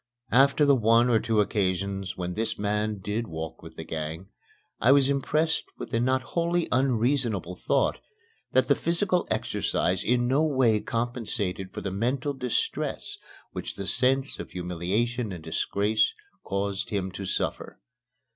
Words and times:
After 0.31 0.65
the 0.65 0.73
one 0.73 1.09
or 1.11 1.19
two 1.19 1.41
occasions 1.41 2.17
when 2.17 2.33
this 2.33 2.57
man 2.57 2.97
did 3.03 3.27
walk 3.27 3.61
with 3.61 3.75
the 3.75 3.83
gang, 3.83 4.29
I 4.79 4.91
was 4.91 5.11
impressed 5.11 5.65
with 5.77 5.91
the 5.91 5.99
not 5.99 6.23
wholly 6.33 6.67
unreasonable 6.71 7.55
thought 7.55 7.99
that 8.51 8.67
the 8.67 8.73
physical 8.73 9.27
exercise 9.29 10.03
in 10.03 10.27
no 10.27 10.41
way 10.43 10.79
compensated 10.79 11.71
for 11.71 11.81
the 11.81 11.91
mental 11.91 12.33
distress 12.33 13.19
which 13.51 13.75
the 13.75 13.85
sense 13.85 14.39
of 14.39 14.49
humiliation 14.49 15.31
and 15.31 15.43
disgrace 15.43 16.15
caused 16.43 16.89
him 16.89 17.11
to 17.11 17.25
suffer. 17.27 17.79